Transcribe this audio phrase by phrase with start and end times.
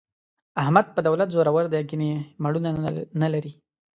[0.61, 2.11] احمد په دولت زورو دی، ګني
[2.41, 2.69] مېړونه
[3.21, 3.51] نه لري.